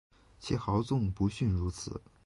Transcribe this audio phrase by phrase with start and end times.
[0.39, 2.01] 其豪纵不逊如此。